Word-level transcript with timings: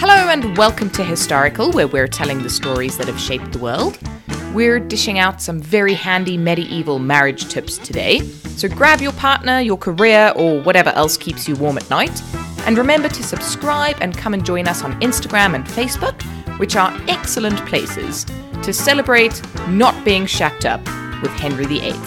Hello 0.00 0.28
and 0.28 0.56
welcome 0.56 0.88
to 0.90 1.02
Historical, 1.02 1.72
where 1.72 1.88
we're 1.88 2.06
telling 2.06 2.40
the 2.40 2.48
stories 2.48 2.96
that 2.98 3.08
have 3.08 3.18
shaped 3.18 3.50
the 3.50 3.58
world. 3.58 3.98
We're 4.54 4.78
dishing 4.78 5.18
out 5.18 5.42
some 5.42 5.60
very 5.60 5.92
handy 5.92 6.38
medieval 6.38 7.00
marriage 7.00 7.48
tips 7.48 7.78
today. 7.78 8.20
So 8.20 8.68
grab 8.68 9.00
your 9.00 9.10
partner, 9.14 9.58
your 9.58 9.76
career, 9.76 10.32
or 10.36 10.60
whatever 10.62 10.90
else 10.90 11.16
keeps 11.16 11.48
you 11.48 11.56
warm 11.56 11.78
at 11.78 11.90
night. 11.90 12.22
And 12.64 12.78
remember 12.78 13.08
to 13.08 13.22
subscribe 13.24 13.96
and 14.00 14.16
come 14.16 14.34
and 14.34 14.46
join 14.46 14.68
us 14.68 14.84
on 14.84 14.92
Instagram 15.00 15.56
and 15.56 15.64
Facebook, 15.64 16.22
which 16.60 16.76
are 16.76 16.96
excellent 17.08 17.58
places 17.66 18.24
to 18.62 18.72
celebrate 18.72 19.42
not 19.66 20.04
being 20.04 20.26
shacked 20.26 20.64
up 20.64 20.80
with 21.22 21.32
Henry 21.32 21.66
VIII. 21.66 21.98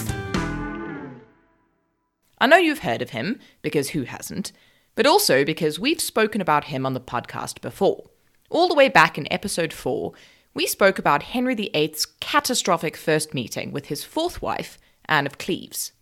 I 2.39 2.47
know 2.47 2.55
you've 2.55 2.79
heard 2.79 3.01
of 3.01 3.09
him, 3.09 3.41
because 3.61 3.89
who 3.89 4.03
hasn't? 4.03 4.53
But 4.95 5.05
also 5.05 5.43
because 5.43 5.79
we've 5.79 6.01
spoken 6.01 6.41
about 6.41 6.65
him 6.65 6.85
on 6.85 6.93
the 6.93 6.99
podcast 6.99 7.61
before. 7.61 8.09
All 8.49 8.67
the 8.67 8.75
way 8.75 8.89
back 8.89 9.17
in 9.17 9.31
episode 9.31 9.73
4, 9.73 10.11
we 10.53 10.67
spoke 10.67 10.99
about 10.99 11.23
Henry 11.23 11.55
VIII's 11.55 12.05
catastrophic 12.19 12.97
first 12.97 13.33
meeting 13.33 13.71
with 13.71 13.85
his 13.85 14.03
fourth 14.03 14.41
wife, 14.41 14.77
Anne 15.05 15.25
of 15.25 15.37
Cleves. 15.37 15.93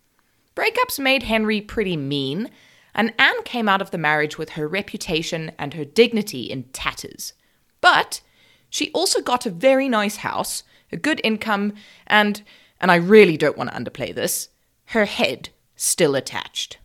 Breakups 0.55 0.99
made 0.99 1.23
Henry 1.23 1.61
pretty 1.61 1.95
mean, 1.95 2.49
and 2.95 3.13
Anne 3.19 3.43
came 3.43 3.69
out 3.69 3.81
of 3.81 3.91
the 3.91 3.97
marriage 3.97 4.37
with 4.37 4.51
her 4.51 4.67
reputation 4.67 5.51
and 5.59 5.73
her 5.75 5.85
dignity 5.85 6.43
in 6.43 6.63
tatters. 6.73 7.33
But 7.81 8.21
she 8.69 8.91
also 8.91 9.21
got 9.21 9.45
a 9.45 9.51
very 9.51 9.87
nice 9.87 10.17
house, 10.17 10.63
a 10.91 10.97
good 10.97 11.21
income, 11.23 11.73
and, 12.07 12.41
and 12.81 12.91
I 12.91 12.95
really 12.95 13.37
don't 13.37 13.57
want 13.57 13.71
to 13.71 13.79
underplay 13.79 14.13
this, 14.13 14.49
her 14.87 15.05
head 15.05 15.49
still 15.75 16.15
attached. 16.15 16.77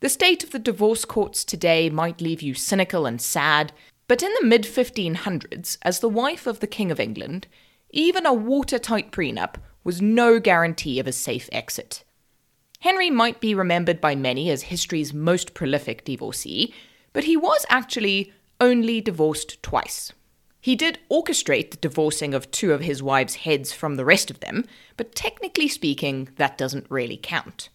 The 0.00 0.08
state 0.08 0.42
of 0.42 0.50
the 0.50 0.58
divorce 0.58 1.04
courts 1.04 1.44
today 1.44 1.90
might 1.90 2.22
leave 2.22 2.40
you 2.40 2.54
cynical 2.54 3.04
and 3.04 3.20
sad, 3.20 3.72
but 4.08 4.22
in 4.22 4.32
the 4.40 4.46
mid 4.46 4.62
1500s, 4.62 5.76
as 5.82 6.00
the 6.00 6.08
wife 6.08 6.46
of 6.46 6.60
the 6.60 6.66
King 6.66 6.90
of 6.90 6.98
England, 6.98 7.46
even 7.90 8.24
a 8.24 8.32
watertight 8.32 9.12
prenup 9.12 9.56
was 9.84 10.00
no 10.00 10.40
guarantee 10.40 10.98
of 10.98 11.06
a 11.06 11.12
safe 11.12 11.50
exit. 11.52 12.02
Henry 12.80 13.10
might 13.10 13.40
be 13.40 13.54
remembered 13.54 14.00
by 14.00 14.14
many 14.14 14.48
as 14.48 14.62
history's 14.62 15.12
most 15.12 15.52
prolific 15.52 16.02
divorcee, 16.06 16.74
but 17.12 17.24
he 17.24 17.36
was 17.36 17.66
actually 17.68 18.32
only 18.58 19.02
divorced 19.02 19.62
twice. 19.62 20.14
He 20.62 20.76
did 20.76 20.98
orchestrate 21.10 21.72
the 21.72 21.76
divorcing 21.76 22.32
of 22.32 22.50
two 22.50 22.72
of 22.72 22.80
his 22.80 23.02
wives' 23.02 23.36
heads 23.36 23.72
from 23.74 23.96
the 23.96 24.04
rest 24.06 24.30
of 24.30 24.40
them, 24.40 24.64
but 24.96 25.14
technically 25.14 25.68
speaking, 25.68 26.30
that 26.36 26.56
doesn't 26.56 26.90
really 26.90 27.18
count. 27.22 27.68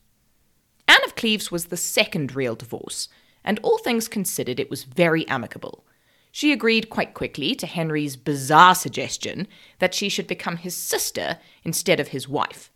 Cleves 1.26 1.50
was 1.50 1.66
the 1.66 1.76
second 1.76 2.36
real 2.36 2.54
divorce, 2.54 3.10
and 3.44 3.60
all 3.64 3.80
things 3.80 4.08
considered, 4.08 4.60
it 4.60 4.70
was 4.70 4.84
very 4.84 5.28
amicable. 5.28 5.84
She 6.32 6.52
agreed 6.52 6.92
quite 6.92 7.16
quickly 7.16 7.56
to 7.56 7.66
Henry's 7.66 8.16
bizarre 8.16 8.76
suggestion 8.76 9.48
that 9.80 9.96
she 9.96 10.08
should 10.08 10.28
become 10.28 10.58
his 10.58 10.76
sister 10.76 11.40
instead 11.64 12.00
of 12.00 12.10
his 12.10 12.30
wife. 12.30 12.70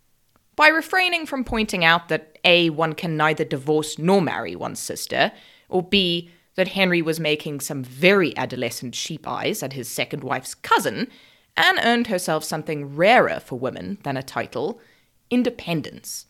By 0.55 0.70
refraining 0.70 1.27
from 1.27 1.44
pointing 1.44 1.86
out 1.86 2.09
that 2.09 2.39
A, 2.44 2.72
one 2.72 2.94
can 2.94 3.16
neither 3.16 3.45
divorce 3.45 4.00
nor 4.00 4.20
marry 4.20 4.55
one's 4.55 4.80
sister, 4.80 5.31
or 5.70 5.83
B, 5.83 6.31
that 6.55 6.70
Henry 6.70 7.03
was 7.03 7.20
making 7.20 7.59
some 7.59 7.83
very 7.83 8.36
adolescent 8.36 8.95
sheep 8.95 9.27
eyes 9.27 9.61
at 9.61 9.73
his 9.73 9.88
second 9.88 10.23
wife's 10.23 10.55
cousin, 10.55 11.08
Anne 11.55 11.77
earned 11.81 12.08
herself 12.08 12.44
something 12.44 12.95
rarer 12.95 13.39
for 13.42 13.59
women 13.59 14.00
than 14.02 14.17
a 14.17 14.23
title 14.23 14.81
independence. 15.30 16.25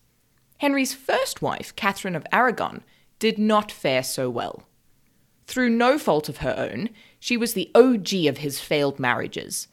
Henry's 0.60 0.94
first 0.94 1.42
wife, 1.42 1.76
Catherine 1.76 2.16
of 2.16 2.28
Aragon, 2.32 2.84
did 3.18 3.38
not 3.38 3.72
fare 3.72 4.04
so 4.04 4.30
well. 4.30 4.64
Through 5.48 5.70
no 5.70 5.98
fault 5.98 6.30
of 6.30 6.38
her 6.38 6.54
own, 6.58 6.90
she 7.20 7.36
was 7.36 7.54
the 7.54 7.72
OG 7.74 8.26
of 8.28 8.38
his 8.40 8.60
failed 8.60 9.00
marriages, 9.00 9.68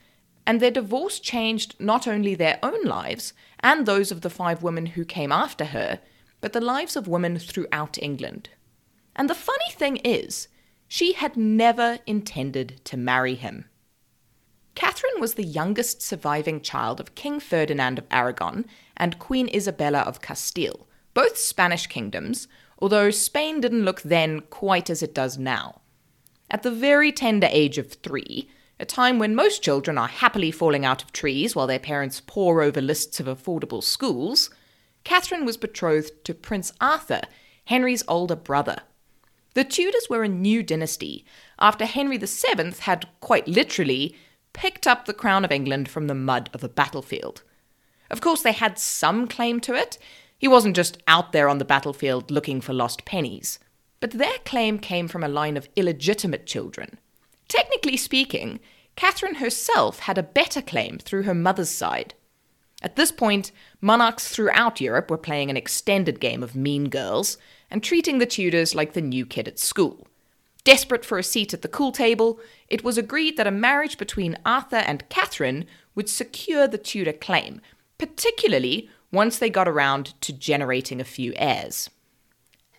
and 0.46 0.60
their 0.60 0.70
divorce 0.70 1.18
changed 1.18 1.74
not 1.80 2.06
only 2.06 2.34
their 2.34 2.58
own 2.62 2.84
lives 2.84 3.32
and 3.60 3.84
those 3.84 4.12
of 4.12 4.20
the 4.20 4.30
five 4.30 4.62
women 4.62 4.86
who 4.86 5.04
came 5.04 5.32
after 5.32 5.66
her, 5.66 6.00
but 6.40 6.52
the 6.52 6.60
lives 6.60 6.94
of 6.94 7.08
women 7.08 7.38
throughout 7.38 7.98
England. 8.00 8.48
And 9.16 9.28
the 9.28 9.34
funny 9.34 9.70
thing 9.72 9.96
is, 9.98 10.46
she 10.86 11.14
had 11.14 11.36
never 11.36 11.98
intended 12.06 12.80
to 12.84 12.96
marry 12.96 13.34
him. 13.34 13.64
Catherine 14.76 15.20
was 15.20 15.34
the 15.34 15.42
youngest 15.42 16.02
surviving 16.02 16.60
child 16.60 17.00
of 17.00 17.14
King 17.14 17.40
Ferdinand 17.40 17.98
of 17.98 18.04
Aragon 18.10 18.66
and 18.94 19.18
Queen 19.18 19.48
Isabella 19.52 20.00
of 20.00 20.20
Castile, 20.20 20.86
both 21.14 21.38
Spanish 21.38 21.86
kingdoms, 21.86 22.46
although 22.78 23.10
Spain 23.10 23.62
didn't 23.62 23.86
look 23.86 24.02
then 24.02 24.40
quite 24.50 24.90
as 24.90 25.02
it 25.02 25.14
does 25.14 25.38
now. 25.38 25.80
At 26.50 26.62
the 26.62 26.70
very 26.70 27.10
tender 27.10 27.48
age 27.50 27.78
of 27.78 27.94
three, 27.94 28.50
a 28.78 28.84
time 28.84 29.18
when 29.18 29.34
most 29.34 29.62
children 29.62 29.96
are 29.96 30.08
happily 30.08 30.50
falling 30.50 30.84
out 30.84 31.02
of 31.02 31.10
trees 31.10 31.56
while 31.56 31.66
their 31.66 31.78
parents 31.78 32.20
pore 32.24 32.60
over 32.60 32.82
lists 32.82 33.18
of 33.18 33.26
affordable 33.26 33.82
schools, 33.82 34.50
Catherine 35.04 35.46
was 35.46 35.56
betrothed 35.56 36.22
to 36.24 36.34
Prince 36.34 36.74
Arthur, 36.82 37.22
Henry's 37.64 38.04
older 38.06 38.36
brother. 38.36 38.76
The 39.54 39.64
Tudors 39.64 40.08
were 40.10 40.22
a 40.22 40.28
new 40.28 40.62
dynasty 40.62 41.24
after 41.58 41.86
Henry 41.86 42.18
VII 42.18 42.72
had, 42.80 43.08
quite 43.20 43.48
literally, 43.48 44.14
picked 44.56 44.86
up 44.86 45.04
the 45.04 45.14
crown 45.14 45.44
of 45.44 45.52
England 45.52 45.88
from 45.88 46.06
the 46.06 46.14
mud 46.14 46.48
of 46.52 46.64
a 46.64 46.68
battlefield. 46.68 47.42
Of 48.10 48.20
course, 48.20 48.42
they 48.42 48.52
had 48.52 48.78
some 48.78 49.28
claim 49.28 49.60
to 49.60 49.74
it. 49.74 49.98
He 50.38 50.48
wasn't 50.48 50.74
just 50.74 51.00
out 51.06 51.32
there 51.32 51.48
on 51.48 51.58
the 51.58 51.64
battlefield 51.64 52.30
looking 52.30 52.60
for 52.62 52.72
lost 52.72 53.04
pennies. 53.04 53.58
But 54.00 54.12
their 54.12 54.38
claim 54.44 54.78
came 54.78 55.08
from 55.08 55.22
a 55.22 55.28
line 55.28 55.56
of 55.56 55.68
illegitimate 55.76 56.46
children. 56.46 56.98
Technically 57.48 57.96
speaking, 57.96 58.58
Catherine 58.96 59.36
herself 59.36 60.00
had 60.00 60.16
a 60.16 60.22
better 60.22 60.62
claim 60.62 60.98
through 60.98 61.24
her 61.24 61.34
mother's 61.34 61.70
side. 61.70 62.14
At 62.82 62.96
this 62.96 63.12
point, 63.12 63.52
monarchs 63.80 64.28
throughout 64.28 64.80
Europe 64.80 65.10
were 65.10 65.18
playing 65.18 65.50
an 65.50 65.56
extended 65.56 66.18
game 66.18 66.42
of 66.42 66.56
mean 66.56 66.88
girls 66.88 67.36
and 67.70 67.82
treating 67.82 68.18
the 68.18 68.26
Tudors 68.26 68.74
like 68.74 68.94
the 68.94 69.00
new 69.02 69.26
kid 69.26 69.48
at 69.48 69.58
school. 69.58 70.06
Desperate 70.66 71.04
for 71.04 71.16
a 71.16 71.22
seat 71.22 71.54
at 71.54 71.62
the 71.62 71.68
cool 71.68 71.92
table, 71.92 72.40
it 72.66 72.82
was 72.82 72.98
agreed 72.98 73.36
that 73.36 73.46
a 73.46 73.52
marriage 73.52 73.96
between 73.96 74.36
Arthur 74.44 74.78
and 74.78 75.08
Catherine 75.08 75.64
would 75.94 76.08
secure 76.08 76.66
the 76.66 76.76
Tudor 76.76 77.12
claim, 77.12 77.60
particularly 77.98 78.90
once 79.12 79.38
they 79.38 79.48
got 79.48 79.68
around 79.68 80.20
to 80.22 80.32
generating 80.32 81.00
a 81.00 81.04
few 81.04 81.32
heirs. 81.36 81.88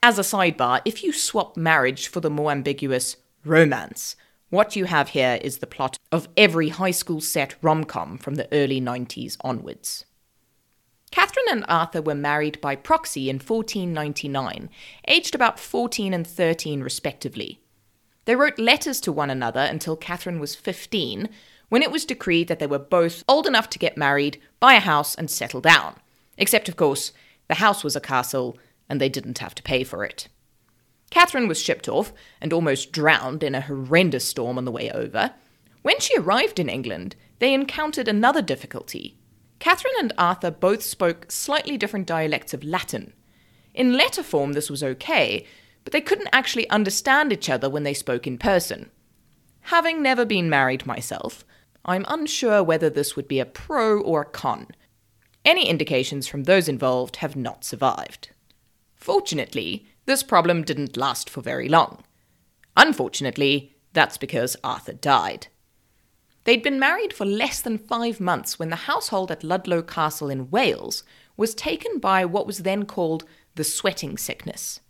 As 0.03 0.19
a 0.19 0.21
sidebar, 0.21 0.81
if 0.83 1.01
you 1.01 1.13
swap 1.13 1.55
marriage 1.55 2.09
for 2.09 2.19
the 2.19 2.29
more 2.29 2.51
ambiguous 2.51 3.15
romance, 3.45 4.17
what 4.49 4.75
you 4.75 4.83
have 4.83 5.09
here 5.09 5.39
is 5.41 5.59
the 5.59 5.65
plot 5.65 5.97
of 6.11 6.27
every 6.35 6.67
high 6.67 6.91
school 6.91 7.21
set 7.21 7.55
rom 7.61 7.85
com 7.85 8.17
from 8.17 8.35
the 8.35 8.49
early 8.51 8.81
90s 8.81 9.37
onwards. 9.39 10.03
Catherine 11.11 11.45
and 11.49 11.63
Arthur 11.69 12.01
were 12.01 12.15
married 12.15 12.59
by 12.59 12.75
proxy 12.75 13.29
in 13.29 13.37
1499, 13.37 14.69
aged 15.07 15.33
about 15.33 15.57
14 15.57 16.13
and 16.13 16.27
13 16.27 16.81
respectively. 16.81 17.61
They 18.27 18.35
wrote 18.35 18.59
letters 18.59 18.99
to 19.01 19.13
one 19.13 19.29
another 19.29 19.61
until 19.61 19.95
Catherine 19.95 20.41
was 20.41 20.53
15, 20.53 21.29
when 21.69 21.81
it 21.81 21.91
was 21.91 22.03
decreed 22.03 22.49
that 22.49 22.59
they 22.59 22.67
were 22.67 22.77
both 22.77 23.23
old 23.25 23.47
enough 23.47 23.69
to 23.69 23.79
get 23.79 23.95
married, 23.95 24.37
buy 24.59 24.73
a 24.73 24.81
house, 24.81 25.15
and 25.15 25.31
settle 25.31 25.61
down. 25.61 25.95
Except, 26.37 26.67
of 26.67 26.75
course, 26.75 27.13
the 27.47 27.55
house 27.55 27.85
was 27.85 27.95
a 27.95 28.01
castle, 28.01 28.57
and 28.89 28.99
they 28.99 29.07
didn't 29.07 29.37
have 29.37 29.55
to 29.55 29.63
pay 29.63 29.85
for 29.85 30.03
it. 30.03 30.27
Catherine 31.09 31.47
was 31.47 31.61
shipped 31.61 31.87
off 31.87 32.11
and 32.41 32.51
almost 32.51 32.91
drowned 32.91 33.43
in 33.43 33.55
a 33.55 33.61
horrendous 33.61 34.27
storm 34.27 34.57
on 34.57 34.65
the 34.65 34.73
way 34.73 34.91
over. 34.91 35.31
When 35.81 35.97
she 36.01 36.17
arrived 36.17 36.59
in 36.59 36.67
England, 36.67 37.15
they 37.39 37.53
encountered 37.53 38.09
another 38.09 38.41
difficulty. 38.41 39.15
Catherine 39.59 39.93
and 39.99 40.11
Arthur 40.17 40.51
both 40.51 40.83
spoke 40.83 41.31
slightly 41.31 41.77
different 41.77 42.05
dialects 42.07 42.53
of 42.53 42.65
Latin. 42.65 43.13
In 43.73 43.93
letter 43.93 44.21
form, 44.21 44.51
this 44.51 44.69
was 44.69 44.83
okay, 44.83 45.45
but 45.87 45.93
they 45.93 46.01
couldn't 46.01 46.27
actually 46.33 46.69
understand 46.69 47.31
each 47.31 47.49
other 47.49 47.69
when 47.69 47.83
they 47.83 47.93
spoke 47.93 48.27
in 48.27 48.37
person. 48.37 48.91
Having 49.61 50.01
never 50.01 50.25
been 50.25 50.49
married 50.49 50.85
myself, 50.85 51.45
I'm 51.85 52.03
unsure 52.09 52.61
whether 52.61 52.89
this 52.89 53.15
would 53.15 53.29
be 53.29 53.39
a 53.39 53.45
pro 53.45 54.01
or 54.01 54.23
a 54.23 54.25
con. 54.25 54.67
Any 55.45 55.69
indications 55.69 56.27
from 56.27 56.43
those 56.43 56.67
involved 56.67 57.15
have 57.23 57.37
not 57.37 57.63
survived. 57.63 58.31
Fortunately, 58.95 59.87
this 60.05 60.23
problem 60.23 60.63
didn't 60.63 60.97
last 60.97 61.29
for 61.29 61.39
very 61.39 61.69
long. 61.69 62.03
Unfortunately, 62.75 63.73
that's 63.93 64.17
because 64.17 64.57
Arthur 64.65 64.91
died. 64.91 65.47
They'd 66.43 66.63
been 66.63 66.81
married 66.81 67.13
for 67.13 67.23
less 67.23 67.61
than 67.61 67.77
five 67.77 68.19
months 68.19 68.59
when 68.59 68.71
the 68.71 68.87
household 68.91 69.31
at 69.31 69.41
Ludlow 69.41 69.83
Castle 69.83 70.29
in 70.29 70.51
Wales 70.51 71.05
was 71.37 71.55
taken 71.55 71.99
by 71.99 72.25
what 72.25 72.45
was 72.45 72.63
then 72.63 72.83
called 72.83 73.23
the 73.55 73.63
sweating 73.63 74.17
sickness. 74.17 74.81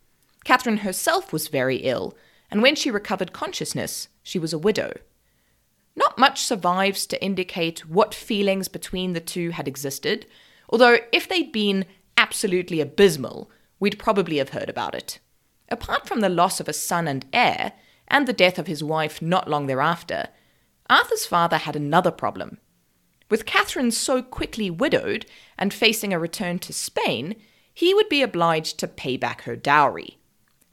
Catherine 0.48 0.78
herself 0.78 1.34
was 1.34 1.50
very 1.50 1.76
ill, 1.80 2.16
and 2.50 2.62
when 2.62 2.74
she 2.74 2.90
recovered 2.90 3.34
consciousness, 3.34 4.08
she 4.24 4.40
was 4.40 4.54
a 4.54 4.58
widow. 4.58 4.94
Not 5.94 6.18
much 6.18 6.40
survives 6.40 7.06
to 7.08 7.22
indicate 7.22 7.90
what 7.90 8.16
feelings 8.16 8.70
between 8.70 9.12
the 9.12 9.20
two 9.20 9.50
had 9.50 9.68
existed, 9.68 10.26
although 10.70 11.00
if 11.12 11.28
they'd 11.28 11.52
been 11.52 11.86
absolutely 12.16 12.80
abysmal, 12.80 13.52
we'd 13.82 14.00
probably 14.00 14.38
have 14.38 14.52
heard 14.52 14.70
about 14.70 14.96
it. 14.96 15.20
Apart 15.68 16.08
from 16.08 16.22
the 16.22 16.30
loss 16.30 16.62
of 16.62 16.70
a 16.70 16.74
son 16.74 17.10
and 17.10 17.26
heir, 17.34 17.74
and 18.08 18.26
the 18.26 18.32
death 18.32 18.58
of 18.58 18.68
his 18.68 18.82
wife 18.82 19.22
not 19.22 19.50
long 19.50 19.68
thereafter, 19.68 20.30
Arthur's 20.90 21.26
father 21.26 21.58
had 21.58 21.76
another 21.76 22.10
problem. 22.10 22.58
With 23.30 23.46
Catherine 23.46 23.92
so 23.92 24.22
quickly 24.22 24.70
widowed 24.70 25.26
and 25.58 25.74
facing 25.74 26.14
a 26.14 26.20
return 26.20 26.58
to 26.60 26.72
Spain, 26.72 27.36
he 27.74 27.94
would 27.94 28.08
be 28.08 28.22
obliged 28.22 28.80
to 28.80 28.88
pay 28.88 29.18
back 29.18 29.42
her 29.42 29.58
dowry. 29.58 30.18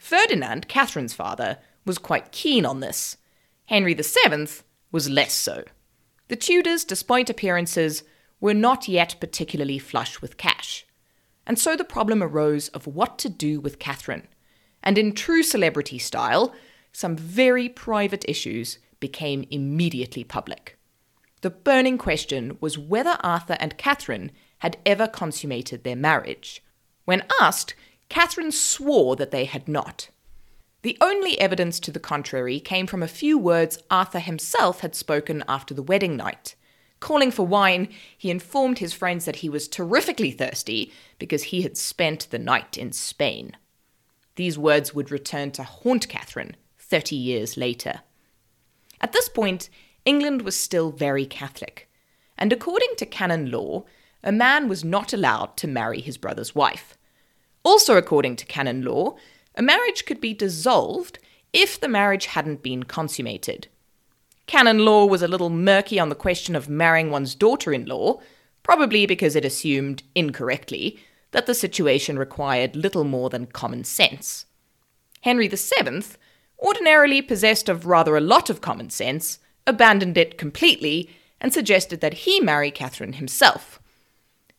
Ferdinand, 0.05 0.69
Catherine's 0.69 1.15
father, 1.15 1.56
was 1.87 1.97
quite 1.97 2.31
keen 2.31 2.67
on 2.67 2.81
this. 2.81 3.17
Henry 3.65 3.95
VII 3.95 4.49
was 4.93 5.09
less 5.09 5.33
so. 5.33 5.65
The 6.29 6.37
Tudors, 6.37 6.85
despite 6.85 7.31
appearances, 7.31 8.03
were 8.39 8.53
not 8.53 8.87
yet 8.87 9.17
particularly 9.19 9.79
flush 9.79 10.21
with 10.21 10.37
cash. 10.37 10.85
And 11.47 11.59
so 11.59 11.75
the 11.75 11.85
problem 11.85 12.23
arose 12.23 12.69
of 12.69 12.87
what 12.87 13.19
to 13.21 13.31
do 13.31 13.61
with 13.61 13.79
Catherine. 13.79 14.29
And 14.83 14.99
in 14.99 15.15
true 15.15 15.43
celebrity 15.43 15.99
style, 15.99 16.55
some 16.93 17.17
very 17.17 17.71
private 17.71 18.27
issues 18.29 18.79
became 19.01 19.47
immediately 19.51 20.23
public. 20.23 20.77
The 21.41 21.49
burning 21.49 21.97
question 21.97 22.59
was 22.61 22.77
whether 22.77 23.17
Arthur 23.21 23.56
and 23.59 23.79
Catherine 23.79 24.33
had 24.59 24.77
ever 24.85 25.09
consummated 25.09 25.83
their 25.83 25.97
marriage. 25.97 26.62
When 27.06 27.25
asked, 27.41 27.75
Catherine 28.09 28.53
swore 28.53 29.17
that 29.17 29.31
they 29.31 29.45
had 29.45 29.69
not. 29.69 30.11
The 30.83 30.99
only 31.01 31.41
evidence 31.41 31.81
to 31.81 31.91
the 31.91 31.99
contrary 31.99 32.61
came 32.61 32.87
from 32.87 33.03
a 33.03 33.09
few 33.09 33.39
words 33.39 33.79
Arthur 33.91 34.19
himself 34.19 34.81
had 34.81 34.95
spoken 34.95 35.43
after 35.49 35.73
the 35.73 35.83
wedding 35.83 36.17
night. 36.17 36.55
Calling 37.01 37.31
for 37.31 37.47
wine, 37.47 37.89
he 38.17 38.31
informed 38.31 38.79
his 38.79 38.93
friends 38.93 39.25
that 39.25 39.37
he 39.37 39.49
was 39.49 39.69
terrifically 39.69 40.31
thirsty 40.31 40.93
because 41.19 41.45
he 41.45 41.62
had 41.62 41.77
spent 41.77 42.29
the 42.31 42.39
night 42.39 42.77
in 42.77 42.93
Spain. 42.93 43.56
These 44.37 44.59
words 44.59 44.95
would 44.95 45.11
return 45.11 45.51
to 45.53 45.62
haunt 45.62 46.09
Catherine 46.09 46.56
30 46.79 47.17
years 47.17 47.56
later. 47.56 48.01
At 49.01 49.12
this 49.12 49.29
point, 49.29 49.69
England 50.05 50.43
was 50.43 50.59
still 50.59 50.91
very 50.91 51.25
Catholic, 51.25 51.89
and 52.37 52.53
according 52.53 52.95
to 52.97 53.06
canon 53.06 53.51
law, 53.51 53.85
a 54.23 54.33
man 54.33 54.69
was 54.69 54.85
not 54.85 55.12
allowed 55.12 55.56
to 55.59 55.67
marry 55.67 56.01
his 56.01 56.17
brother's 56.19 56.55
wife. 56.55 56.97
Also, 57.65 57.97
according 57.97 58.37
to 58.37 58.47
canon 58.47 58.83
law, 58.83 59.17
a 59.55 59.63
marriage 59.63 60.05
could 60.05 60.21
be 60.21 60.35
dissolved 60.35 61.19
if 61.53 61.81
the 61.81 61.89
marriage 61.89 62.27
hadn't 62.27 62.63
been 62.63 62.83
consummated. 62.83 63.69
Canon 64.47 64.81
law 64.81 65.07
was 65.07 65.23
a 65.23 65.29
little 65.29 65.51
murky 65.51 65.99
on 65.99 66.11
the 66.11 66.15
question 66.15 66.55
of 66.55 66.69
marrying 66.69 67.11
one's 67.11 67.35
daughter 67.35 67.73
in 67.73 67.87
law, 67.87 68.21
probably 68.63 69.07
because 69.07 69.35
it 69.35 69.45
assumed, 69.45 70.03
incorrectly, 70.15 70.99
that 71.31 71.47
the 71.47 71.55
situation 71.55 72.19
required 72.19 72.77
little 72.77 73.05
more 73.05 73.31
than 73.31 73.47
common 73.47 73.85
sense. 73.85 74.47
Henry 75.23 75.49
VII, 75.49 76.03
ordinarily 76.59 77.23
possessed 77.23 77.69
of 77.69 77.87
rather 77.87 78.17
a 78.17 78.21
lot 78.21 78.51
of 78.51 78.61
common 78.61 78.91
sense, 78.91 79.39
abandoned 79.67 80.19
it 80.19 80.37
completely 80.37 81.09
and 81.41 81.53
suggested 81.53 82.01
that 82.01 82.15
he 82.15 82.41
marry 82.41 82.71
Catherine 82.71 83.15
himself. 83.15 83.81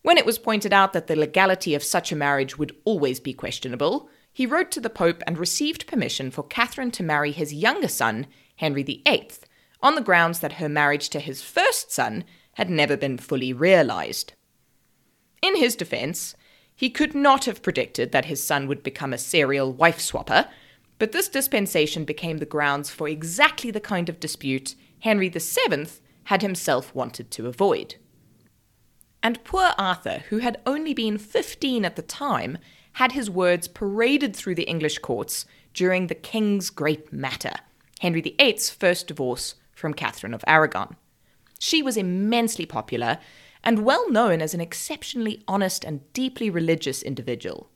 When 0.05 0.19
it 0.19 0.25
was 0.25 0.37
pointed 0.37 0.71
out 0.71 0.93
that 0.93 1.07
the 1.07 1.15
legality 1.15 1.73
of 1.73 1.83
such 1.83 2.11
a 2.11 2.15
marriage 2.15 2.59
would 2.59 2.75
always 2.85 3.19
be 3.19 3.33
questionable, 3.33 4.07
he 4.31 4.45
wrote 4.45 4.69
to 4.73 4.79
the 4.79 4.87
Pope 4.87 5.23
and 5.25 5.35
received 5.35 5.87
permission 5.87 6.29
for 6.29 6.43
Catherine 6.43 6.91
to 6.91 7.01
marry 7.01 7.31
his 7.31 7.55
younger 7.55 7.87
son, 7.87 8.27
Henry 8.57 8.83
VIII, 8.83 9.31
on 9.81 9.95
the 9.95 10.03
grounds 10.03 10.41
that 10.41 10.61
her 10.61 10.69
marriage 10.69 11.09
to 11.09 11.19
his 11.19 11.41
first 11.41 11.91
son 11.91 12.23
had 12.53 12.69
never 12.69 12.95
been 12.95 13.17
fully 13.17 13.51
realized. 13.51 14.33
In 15.41 15.55
his 15.55 15.75
defense, 15.75 16.35
he 16.75 16.91
could 16.91 17.15
not 17.15 17.45
have 17.45 17.63
predicted 17.63 18.11
that 18.11 18.25
his 18.25 18.43
son 18.43 18.67
would 18.67 18.83
become 18.83 19.11
a 19.11 19.17
serial 19.17 19.73
wife 19.73 19.97
swapper, 19.97 20.47
but 20.99 21.13
this 21.13 21.27
dispensation 21.27 22.05
became 22.05 22.37
the 22.37 22.45
grounds 22.45 22.91
for 22.91 23.09
exactly 23.09 23.71
the 23.71 23.79
kind 23.79 24.07
of 24.07 24.19
dispute 24.19 24.75
Henry 24.99 25.29
VII 25.29 25.87
had 26.25 26.43
himself 26.43 26.93
wanted 26.93 27.31
to 27.31 27.47
avoid. 27.47 27.95
And 29.25 29.43
poor 29.43 29.71
Arthur, 29.79 30.23
who 30.29 30.37
had 30.37 30.61
only 30.67 30.93
been 30.93 31.17
15 31.17 31.83
at 31.83 31.95
the 31.95 32.03
time, 32.03 32.59
had 32.93 33.13
his 33.13 33.27
words 33.27 33.67
paraded 33.67 34.35
through 34.35 34.53
the 34.53 34.69
English 34.69 34.99
courts 34.99 35.47
during 35.73 36.05
the 36.05 36.13
King's 36.13 36.69
Great 36.69 37.11
Matter, 37.11 37.53
Henry 38.01 38.21
VIII's 38.21 38.69
first 38.69 39.07
divorce 39.07 39.55
from 39.73 39.95
Catherine 39.95 40.35
of 40.35 40.43
Aragon. 40.45 40.95
She 41.57 41.81
was 41.81 41.97
immensely 41.97 42.67
popular 42.67 43.17
and 43.63 43.83
well 43.83 44.07
known 44.11 44.43
as 44.43 44.53
an 44.53 44.61
exceptionally 44.61 45.43
honest 45.47 45.83
and 45.83 46.01
deeply 46.13 46.51
religious 46.51 47.01
individual. 47.01 47.71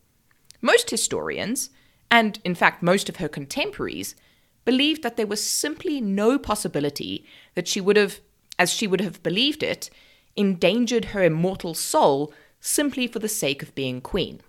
Most 0.62 0.92
historians, 0.92 1.72
and 2.12 2.40
in 2.44 2.54
fact 2.54 2.84
most 2.84 3.10
of 3.10 3.16
her 3.16 3.28
contemporaries, 3.28 4.13
believed 4.66 5.02
that 5.02 5.18
there 5.18 5.25
was 5.25 5.44
simply 5.44 6.00
no 6.00 6.38
possibility 6.38 7.25
that 7.56 7.68
she 7.68 7.81
would 7.81 7.98
have, 7.98 8.19
as 8.60 8.72
she 8.72 8.86
would 8.86 9.02
have 9.02 9.24
believed 9.24 9.63
it, 9.63 9.90
endangered 10.39 11.06
her 11.06 11.21
immortal 11.21 11.74
soul 11.74 12.33
simply 12.62 13.07
for 13.07 13.19
the 13.19 13.27
sake 13.27 13.62
of 13.62 13.75
being 13.75 14.00
queen. 14.00 14.41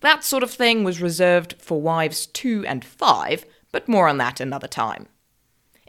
That 0.00 0.24
sort 0.24 0.42
of 0.42 0.50
thing 0.50 0.82
was 0.82 1.02
reserved 1.02 1.56
for 1.58 1.80
wives 1.80 2.26
two 2.26 2.64
and 2.66 2.82
five, 2.82 3.44
but 3.70 3.86
more 3.86 4.08
on 4.08 4.16
that 4.16 4.40
another 4.40 4.66
time. 4.66 5.08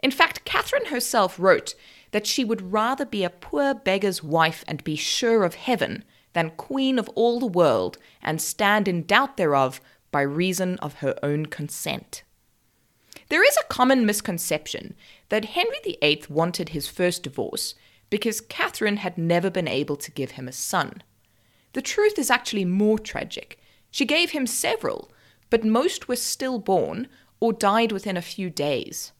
In 0.02 0.10
fact, 0.10 0.44
Catherine 0.44 0.86
herself 0.86 1.38
wrote 1.38 1.74
that 2.10 2.26
she 2.26 2.44
would 2.44 2.72
rather 2.72 3.06
be 3.06 3.24
a 3.24 3.30
poor 3.30 3.74
beggar's 3.74 4.22
wife 4.22 4.64
and 4.68 4.84
be 4.84 4.96
sure 4.96 5.44
of 5.44 5.54
heaven 5.54 6.04
than 6.34 6.50
queen 6.50 6.98
of 6.98 7.08
all 7.10 7.40
the 7.40 7.46
world 7.46 7.96
and 8.22 8.40
stand 8.40 8.86
in 8.86 9.04
doubt 9.04 9.38
thereof 9.38 9.80
by 10.10 10.20
reason 10.20 10.78
of 10.80 10.94
her 10.96 11.14
own 11.22 11.46
consent. 11.46 12.22
There 13.30 13.46
is 13.46 13.56
a 13.56 13.72
common 13.72 14.04
misconception 14.04 14.94
that 15.30 15.56
Henry 15.56 15.78
VIII 15.84 16.24
wanted 16.28 16.70
his 16.70 16.86
first 16.86 17.22
divorce 17.22 17.74
because 18.12 18.42
Catherine 18.42 18.98
had 18.98 19.16
never 19.16 19.48
been 19.48 19.66
able 19.66 19.96
to 19.96 20.10
give 20.10 20.32
him 20.32 20.46
a 20.46 20.52
son. 20.52 21.02
The 21.72 21.80
truth 21.80 22.18
is 22.18 22.30
actually 22.30 22.66
more 22.66 22.98
tragic. 22.98 23.58
She 23.90 24.04
gave 24.04 24.32
him 24.32 24.46
several, 24.46 25.10
but 25.48 25.64
most 25.64 26.08
were 26.08 26.16
stillborn 26.16 27.08
or 27.40 27.54
died 27.54 27.90
within 27.90 28.18
a 28.18 28.20
few 28.20 28.50
days. 28.50 29.12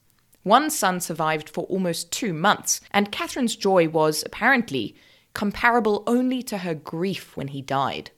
One 0.42 0.68
son 0.68 1.00
survived 1.00 1.48
for 1.48 1.64
almost 1.64 2.12
two 2.12 2.34
months, 2.34 2.82
and 2.90 3.10
Catherine's 3.10 3.56
joy 3.56 3.88
was, 3.88 4.22
apparently, 4.26 4.94
comparable 5.32 6.04
only 6.06 6.42
to 6.42 6.58
her 6.58 6.74
grief 6.74 7.34
when 7.34 7.48
he 7.48 7.62
died. 7.62 8.10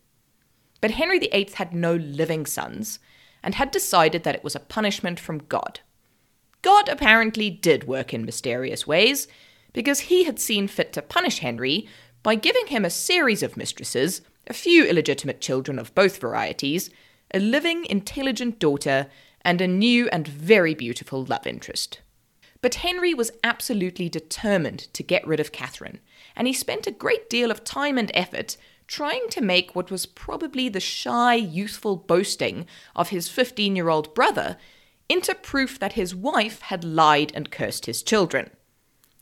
But 0.81 0.91
Henry 0.91 1.21
VIII 1.21 1.50
had 1.55 1.73
no 1.73 1.94
living 1.94 2.47
sons, 2.47 2.99
and 3.44 3.55
had 3.55 3.71
decided 3.71 4.25
that 4.25 4.35
it 4.35 4.43
was 4.43 4.56
a 4.56 4.61
punishment 4.75 5.21
from 5.21 5.38
God. 5.38 5.78
God 6.62 6.88
apparently 6.88 7.49
did 7.49 7.87
work 7.87 8.12
in 8.12 8.25
mysterious 8.25 8.88
ways, 8.88 9.28
because 9.75 10.00
he 10.00 10.25
had 10.25 10.40
seen 10.40 10.66
fit 10.66 10.95
to 10.95 11.02
punish 11.02 11.40
Henry 11.40 11.87
by 12.23 12.35
giving 12.35 12.69
him 12.69 12.87
a 12.87 12.90
series 12.90 13.43
of 13.43 13.59
mistresses, 13.59 14.23
a 14.47 14.54
few 14.54 14.87
illegitimate 14.87 15.43
children 15.43 15.78
of 15.78 15.95
both 15.95 16.19
varieties, 16.19 16.88
a 17.35 17.38
living, 17.38 17.85
intelligent 17.85 18.59
daughter, 18.59 19.09
and 19.43 19.61
a 19.61 19.69
new 19.69 20.09
and 20.09 20.26
very 20.26 20.75
beautiful 20.75 21.25
love 21.25 21.47
interest. 21.47 22.00
But 22.62 22.76
Henry 22.76 23.12
was 23.12 23.31
absolutely 23.43 24.09
determined 24.09 24.93
to 24.95 25.02
get 25.02 25.26
rid 25.26 25.38
of 25.38 25.52
Catherine, 25.52 26.00
and 26.35 26.47
he 26.47 26.54
spent 26.54 26.87
a 26.87 26.93
great 26.93 27.28
deal 27.28 27.50
of 27.50 27.62
time 27.62 27.99
and 27.99 28.11
effort 28.14 28.57
trying 28.87 29.28
to 29.31 29.43
make 29.43 29.75
what 29.75 29.90
was 29.90 30.07
probably 30.07 30.69
the 30.69 30.81
shy, 30.81 31.35
youthful 31.35 31.97
boasting 31.97 32.66
of 32.97 33.11
his 33.11 33.28
15 33.28 33.76
year 33.76 33.88
old 33.88 34.14
brother 34.14 34.57
into 35.09 35.35
proof 35.35 35.78
that 35.78 35.93
his 35.93 36.14
wife 36.14 36.62
had 36.62 36.85
lied 36.85 37.33
and 37.35 37.50
cursed 37.50 37.87
his 37.87 38.02
children. 38.02 38.50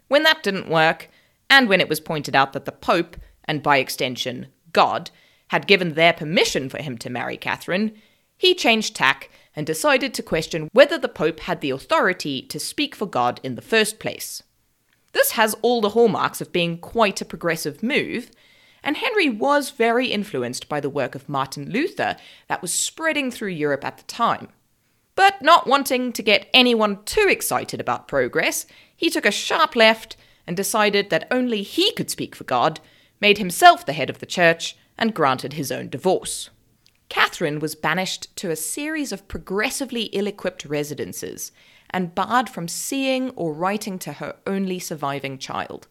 When 0.08 0.22
that 0.22 0.42
didn't 0.42 0.68
work, 0.68 1.08
and 1.48 1.68
when 1.68 1.80
it 1.80 1.88
was 1.88 2.00
pointed 2.00 2.34
out 2.34 2.52
that 2.52 2.64
the 2.64 2.72
Pope, 2.72 3.16
and 3.44 3.62
by 3.62 3.78
extension, 3.78 4.48
God, 4.72 5.10
had 5.48 5.66
given 5.66 5.94
their 5.94 6.12
permission 6.12 6.68
for 6.68 6.80
him 6.80 6.96
to 6.98 7.10
marry 7.10 7.36
Catherine, 7.36 7.92
he 8.38 8.54
changed 8.54 8.96
tack 8.96 9.30
and 9.54 9.66
decided 9.66 10.14
to 10.14 10.22
question 10.22 10.68
whether 10.72 10.96
the 10.98 11.08
Pope 11.08 11.40
had 11.40 11.60
the 11.60 11.70
authority 11.70 12.42
to 12.42 12.58
speak 12.58 12.94
for 12.94 13.06
God 13.06 13.38
in 13.42 13.54
the 13.54 13.62
first 13.62 13.98
place. 13.98 14.42
This 15.12 15.32
has 15.32 15.54
all 15.62 15.80
the 15.80 15.90
hallmarks 15.90 16.40
of 16.40 16.52
being 16.52 16.78
quite 16.78 17.20
a 17.20 17.26
progressive 17.26 17.82
move, 17.82 18.30
and 18.82 18.96
Henry 18.96 19.28
was 19.28 19.70
very 19.70 20.06
influenced 20.08 20.68
by 20.68 20.80
the 20.80 20.90
work 20.90 21.14
of 21.14 21.28
Martin 21.28 21.70
Luther 21.70 22.16
that 22.48 22.62
was 22.62 22.72
spreading 22.72 23.30
through 23.30 23.50
Europe 23.50 23.84
at 23.84 23.98
the 23.98 24.04
time. 24.04 24.48
But 25.14 25.42
not 25.42 25.66
wanting 25.66 26.12
to 26.12 26.22
get 26.22 26.48
anyone 26.54 27.04
too 27.04 27.26
excited 27.28 27.80
about 27.80 28.08
progress, 28.08 28.66
he 28.96 29.10
took 29.10 29.26
a 29.26 29.30
sharp 29.30 29.76
left 29.76 30.16
and 30.46 30.56
decided 30.56 31.10
that 31.10 31.28
only 31.30 31.62
he 31.62 31.92
could 31.92 32.10
speak 32.10 32.34
for 32.34 32.44
God, 32.44 32.80
made 33.20 33.38
himself 33.38 33.84
the 33.84 33.92
head 33.92 34.10
of 34.10 34.18
the 34.18 34.26
church, 34.26 34.76
and 34.98 35.14
granted 35.14 35.52
his 35.52 35.70
own 35.70 35.88
divorce. 35.88 36.50
Catherine 37.08 37.60
was 37.60 37.74
banished 37.74 38.34
to 38.36 38.50
a 38.50 38.56
series 38.56 39.12
of 39.12 39.28
progressively 39.28 40.04
ill 40.12 40.26
equipped 40.26 40.64
residences 40.64 41.52
and 41.90 42.14
barred 42.14 42.48
from 42.48 42.68
seeing 42.68 43.30
or 43.30 43.52
writing 43.52 43.98
to 43.98 44.14
her 44.14 44.36
only 44.46 44.78
surviving 44.78 45.36
child. 45.36 45.88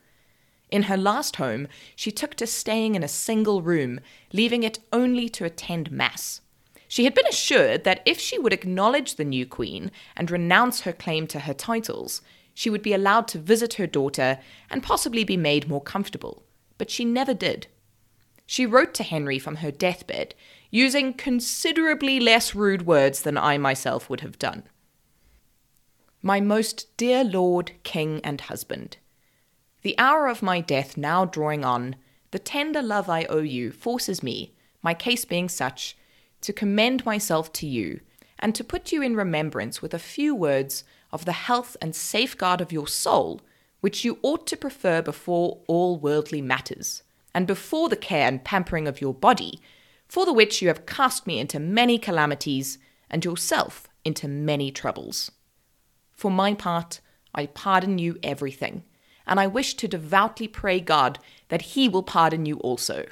In 0.72 0.84
her 0.84 0.98
last 0.98 1.36
home, 1.36 1.68
she 1.96 2.12
took 2.12 2.36
to 2.36 2.48
staying 2.48 2.96
in 2.96 3.04
a 3.04 3.08
single 3.08 3.62
room, 3.62 4.00
leaving 4.34 4.63
it 4.63 4.80
only 4.92 5.30
to 5.30 5.46
attend 5.46 5.92
Mass. 5.92 6.42
She 6.91 7.05
had 7.05 7.13
been 7.13 7.27
assured 7.27 7.86
that 7.86 8.01
if 8.05 8.19
she 8.19 8.38
would 8.38 8.51
acknowledge 8.51 9.15
the 9.15 9.24
new 9.24 9.45
queen 9.45 9.91
and 10.13 10.29
renounce 10.29 10.81
her 10.81 10.91
claim 10.91 11.25
to 11.27 11.39
her 11.39 11.53
titles, 11.53 12.21
she 12.53 12.69
would 12.69 12.81
be 12.81 12.91
allowed 12.91 13.29
to 13.29 13.39
visit 13.39 13.75
her 13.75 13.88
daughter 13.88 14.39
and 14.69 14.83
possibly 14.83 15.24
be 15.24 15.38
made 15.38 15.69
more 15.69 15.79
comfortable. 15.79 16.43
But 16.77 16.89
she 16.89 17.05
never 17.05 17.33
did. 17.33 17.67
She 18.45 18.65
wrote 18.65 18.93
to 18.95 19.03
Henry 19.03 19.39
from 19.39 19.55
her 19.55 19.71
deathbed, 19.71 20.36
using 20.69 21.13
considerably 21.13 22.19
less 22.19 22.53
rude 22.53 22.86
words 22.86 23.21
than 23.21 23.38
I 23.38 23.57
myself 23.57 24.10
would 24.10 24.19
have 24.19 24.38
done. 24.38 24.63
My 26.21 26.41
most 26.41 26.98
dear 26.98 27.24
lord, 27.24 27.71
king, 27.83 28.19
and 28.21 28.41
husband, 28.41 28.98
the 29.81 29.98
hour 29.98 30.27
of 30.27 30.43
my 30.43 30.60
death 30.60 30.98
now 30.98 31.24
drawing 31.24 31.63
on, 31.63 31.95
the 32.31 32.39
tender 32.39 32.81
love 32.81 33.07
I 33.07 33.24
owe 33.29 33.38
you 33.38 33.71
forces 33.71 34.21
me, 34.21 34.51
my 34.81 34.93
case 34.93 35.24
being 35.24 35.48
such, 35.48 35.95
to 36.41 36.53
commend 36.53 37.05
myself 37.05 37.51
to 37.53 37.67
you, 37.67 38.01
and 38.39 38.55
to 38.55 38.63
put 38.63 38.91
you 38.91 39.01
in 39.01 39.15
remembrance 39.15 39.81
with 39.81 39.93
a 39.93 40.00
few 40.00 40.33
words 40.33 40.83
of 41.12 41.25
the 41.25 41.31
health 41.31 41.77
and 41.81 41.95
safeguard 41.95 42.62
of 42.62 42.71
your 42.71 42.88
soul, 42.88 43.41
which 43.81 44.03
you 44.03 44.19
ought 44.21 44.48
to 44.48 44.57
prefer 44.57 45.01
before 45.01 45.60
all 45.67 45.98
worldly 45.98 46.41
matters, 46.41 47.03
and 47.33 47.48
before 47.48 47.89
the 47.89 47.95
care 47.95 48.27
and 48.27 48.43
pampering 48.43 48.88
of 48.88 49.01
your 49.01 49.13
body, 49.13 49.60
for 50.07 50.25
the 50.25 50.33
which 50.33 50.62
you 50.62 50.67
have 50.67 50.86
cast 50.86 51.25
me 51.25 51.39
into 51.39 51.60
many 51.60 51.98
calamities, 51.98 52.77
and 53.10 53.25
yourself 53.25 53.88
into 54.03 54.27
many 54.27 54.71
troubles. 54.71 55.31
For 56.12 56.31
my 56.31 56.53
part, 56.53 57.01
I 57.33 57.45
pardon 57.48 57.98
you 57.98 58.17
everything, 58.24 58.83
and 59.27 59.39
I 59.39 59.48
wish 59.48 59.75
to 59.75 59.88
devoutly 59.88 60.48
pray 60.48 60.79
God 60.79 61.19
that 61.50 61.62
He 61.62 61.88
will 61.88 62.03
pardon 62.03 62.45
you 62.45 62.57
also. 62.60 63.05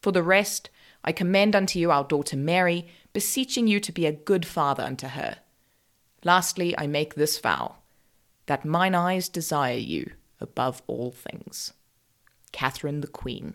For 0.00 0.12
the 0.12 0.22
rest, 0.22 0.70
I 1.06 1.12
commend 1.12 1.54
unto 1.54 1.78
you 1.78 1.90
our 1.92 2.04
daughter 2.04 2.36
Mary, 2.36 2.88
beseeching 3.12 3.68
you 3.68 3.78
to 3.80 3.92
be 3.92 4.06
a 4.06 4.12
good 4.12 4.44
father 4.44 4.82
unto 4.82 5.06
her. 5.06 5.38
Lastly, 6.24 6.76
I 6.76 6.86
make 6.88 7.14
this 7.14 7.38
vow 7.38 7.76
that 8.46 8.64
mine 8.64 8.94
eyes 8.94 9.28
desire 9.28 9.76
you 9.76 10.12
above 10.40 10.82
all 10.86 11.12
things. 11.12 11.72
Catherine 12.52 13.00
the 13.00 13.06
Queen. 13.06 13.54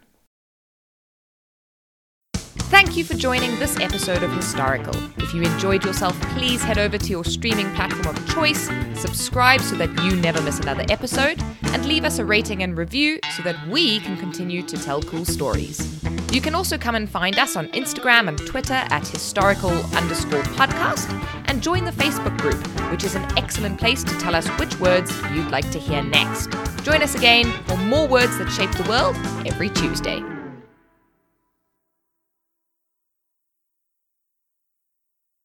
Thank 2.72 2.96
you 2.96 3.04
for 3.04 3.16
joining 3.16 3.60
this 3.60 3.78
episode 3.82 4.24
of 4.24 4.32
Historical. 4.32 4.96
If 5.22 5.34
you 5.34 5.42
enjoyed 5.42 5.84
yourself, 5.84 6.18
please 6.30 6.64
head 6.64 6.78
over 6.78 6.98
to 6.98 7.08
your 7.10 7.26
streaming 7.26 7.70
platform 7.76 8.16
of 8.16 8.30
choice, 8.34 8.70
subscribe 8.94 9.60
so 9.60 9.76
that 9.76 9.90
you 10.06 10.16
never 10.16 10.42
miss 10.42 10.58
another 10.58 10.86
episode, 10.90 11.44
and 11.64 11.86
leave 11.86 12.06
us 12.06 12.18
a 12.18 12.24
rating 12.24 12.64
and 12.64 12.78
review 12.78 13.20
so 13.36 13.44
that 13.44 13.68
we 13.68 14.00
can 14.00 14.16
continue 14.16 14.64
to 14.64 14.78
tell 14.78 15.02
cool 15.02 15.26
stories. 15.26 16.02
You 16.32 16.40
can 16.40 16.56
also 16.56 16.78
come 16.78 16.96
and 16.96 17.10
find 17.10 17.38
us 17.38 17.58
on 17.58 17.68
Instagram 17.74 18.30
and 18.30 18.38
Twitter 18.48 18.86
at 18.90 19.06
historical 19.06 19.72
underscore 19.98 20.44
podcast 20.44 21.12
and 21.48 21.62
join 21.62 21.84
the 21.84 21.92
Facebook 21.92 22.38
group, 22.38 22.66
which 22.90 23.04
is 23.04 23.16
an 23.16 23.38
excellent 23.38 23.80
place 23.80 24.02
to 24.02 24.18
tell 24.18 24.34
us 24.34 24.48
which 24.58 24.80
words 24.80 25.12
you'd 25.34 25.52
like 25.52 25.70
to 25.72 25.78
hear 25.78 26.02
next. 26.02 26.50
Join 26.84 27.04
us 27.04 27.16
again 27.16 27.52
for 27.68 27.76
more 27.76 28.08
words 28.08 28.38
that 28.38 28.50
shape 28.50 28.72
the 28.72 28.90
world 28.90 29.18
every 29.46 29.70
Tuesday. 29.72 30.24